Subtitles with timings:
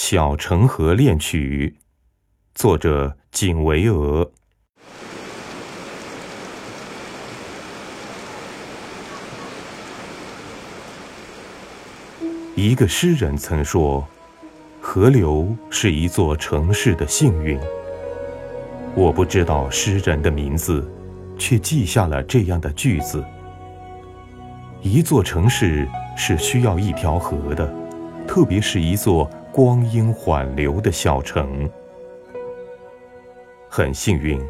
[0.00, 1.74] 小城河恋曲》，
[2.54, 4.30] 作者景维娥。
[12.54, 14.06] 一个诗人曾说
[14.80, 17.58] ：“河流是一座城市的幸运。”
[18.94, 20.88] 我不知道诗人的名字，
[21.36, 23.22] 却记下了这样的句子：
[24.80, 27.68] 一座城市是需要一条河的，
[28.28, 29.28] 特别是一座
[29.58, 31.68] 光阴缓流的小城。
[33.68, 34.40] 很幸运，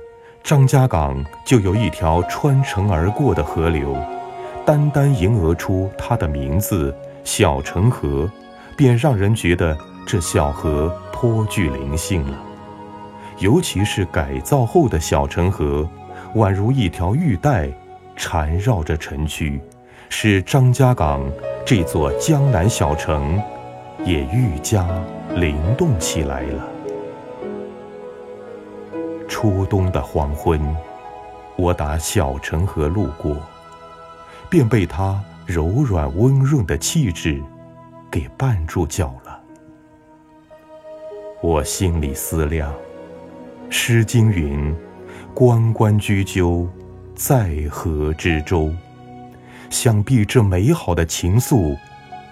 [0.44, 3.96] 张家港就有一条穿城而过的河流，
[4.66, 6.94] 单单迎额出它的名字。
[7.24, 8.30] 小城河，
[8.76, 9.74] 便让人觉得
[10.06, 12.38] 这小河颇具灵性了。
[13.38, 15.88] 尤其是改造后的小城河，
[16.34, 17.70] 宛如一条玉带，
[18.14, 19.58] 缠绕着城区，
[20.10, 21.24] 使张家港
[21.64, 23.42] 这座江南小城
[24.04, 24.86] 也愈加
[25.34, 26.68] 灵动起来了。
[29.28, 30.60] 初冬的黄昏，
[31.56, 33.36] 我打小城河路过，
[34.50, 35.20] 便被它。
[35.46, 37.42] 柔软温润的气质，
[38.10, 39.40] 给绊住脚了。
[41.40, 42.70] 我心里思量，
[43.70, 44.76] 《诗经》云
[45.32, 46.68] ：“关关雎鸠，
[47.14, 48.70] 在河之洲。”
[49.70, 51.74] 想必这美好的情愫，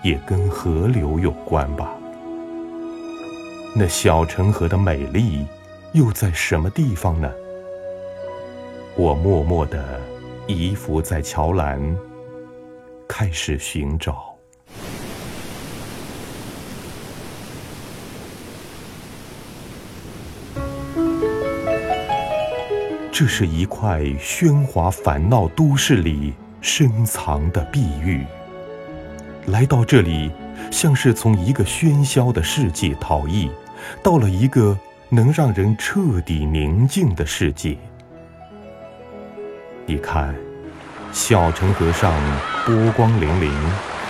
[0.06, 1.90] 也跟河流有关吧？
[3.74, 5.44] 那小城河的美丽，
[5.94, 7.28] 又在什么地方呢？
[8.94, 10.00] 我默默地
[10.46, 11.80] 依伏在桥栏。
[13.08, 14.36] 开始寻找。
[23.10, 28.24] 这是一块喧哗烦恼都市里深藏的碧玉。
[29.46, 30.30] 来到这里，
[30.70, 33.50] 像是从一个喧嚣的世界逃逸，
[34.02, 34.76] 到了一个
[35.08, 37.76] 能让人彻底宁静的世界。
[39.86, 40.34] 你看。
[41.12, 42.12] 小城河上
[42.66, 43.50] 波光粼粼，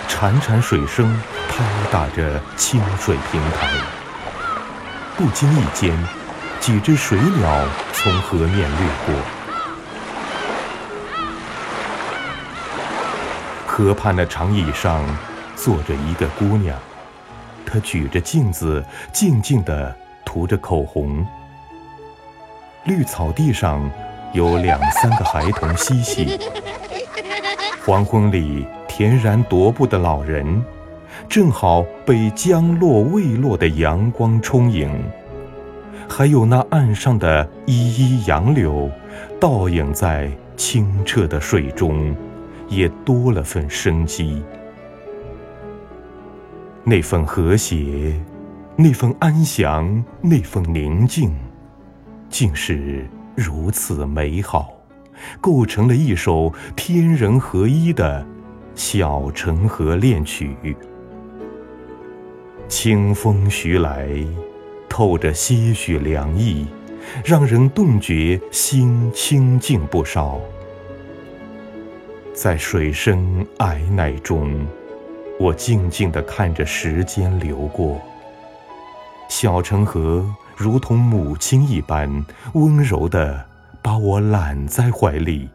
[0.09, 1.17] 潺潺水声
[1.47, 3.69] 拍打着清水平台。
[5.15, 5.97] 不经意间，
[6.59, 9.36] 几只水鸟从河面掠过。
[13.77, 15.05] 河畔的长椅上
[15.55, 16.75] 坐着一个姑娘，
[17.63, 18.83] 她举着镜子，
[19.13, 19.95] 静静地
[20.25, 21.23] 涂着口红。
[22.85, 23.87] 绿草地上
[24.33, 26.39] 有两三个孩童嬉戏。
[27.85, 30.65] 黄昏里，恬然踱步的老人，
[31.29, 34.89] 正好被将落未落的阳光充盈；
[36.09, 38.89] 还有那岸上的依依杨柳，
[39.39, 42.15] 倒影在清澈的水中，
[42.67, 44.41] 也多了份生机。
[46.83, 48.19] 那份和谐，
[48.75, 51.35] 那份安详，那份宁静，
[52.29, 53.05] 竟是
[53.35, 54.73] 如此美好。
[55.41, 58.23] 构成了一首天人合一的
[58.75, 60.55] 小城河恋曲。
[62.67, 64.07] 清风徐来，
[64.87, 66.67] 透着些许凉意，
[67.25, 70.39] 让人顿觉心清静不少。
[72.47, 74.65] 在水声皑皑中，
[75.37, 78.01] 我静静地看着时间流过。
[79.27, 80.25] 小城河
[80.55, 83.45] 如同母亲一般温柔的。
[83.81, 85.49] 把我揽在怀里，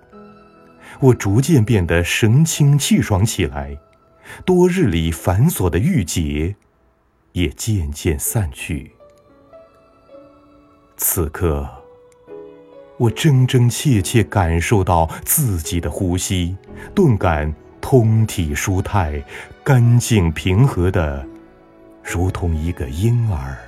[1.00, 3.78] 我逐渐变得神清气爽起来，
[4.44, 6.56] 多日里繁琐的郁结
[7.32, 8.92] 也渐渐散去。
[10.98, 11.81] 此刻，
[13.02, 16.56] 我真真切切感受到自己的呼吸，
[16.94, 19.20] 顿感通体舒泰、
[19.64, 21.26] 干净平和的，
[22.00, 23.58] 如同一个婴儿。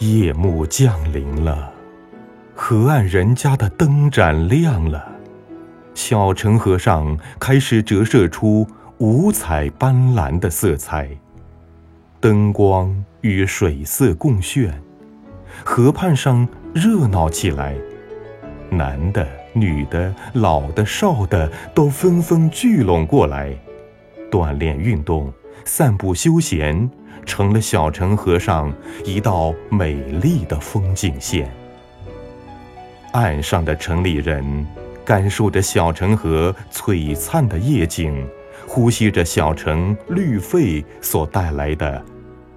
[0.00, 1.72] 夜幕降临了，
[2.54, 5.10] 河岸人家的灯盏亮了，
[5.94, 11.08] 小城河上开始折射出五彩斑斓的色彩，
[12.22, 14.72] 灯光与水色共炫，
[15.64, 17.74] 河畔上热闹起来，
[18.70, 23.52] 男的、女的、老的、少的都纷纷聚拢过来，
[24.30, 25.32] 锻炼运动，
[25.64, 26.88] 散步休闲。
[27.24, 28.72] 成了小城河上
[29.04, 31.48] 一道美丽的风景线。
[33.12, 34.66] 岸上的城里人
[35.04, 38.26] 感受着小城河璀璨的夜景，
[38.66, 42.04] 呼吸着小城绿肺所带来的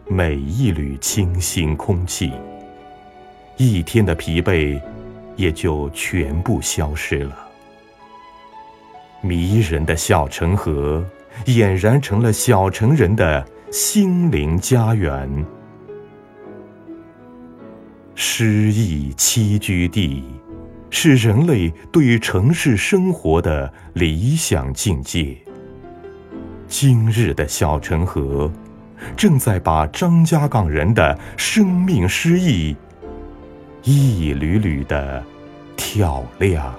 [0.07, 2.31] 每一缕清新空气，
[3.57, 4.81] 一天的疲惫
[5.35, 7.35] 也就全部消失了。
[9.21, 11.03] 迷人的小城河。
[11.47, 15.45] 俨然成了小城人的心灵家园。
[18.15, 20.23] 诗意栖居地，
[20.89, 25.35] 是人类对城市生活的理想境界。
[26.69, 28.49] 今日的小城河，
[29.15, 32.75] 正在把张家港人的生命诗意，
[33.83, 35.24] 一缕缕的
[35.75, 36.74] 挑亮。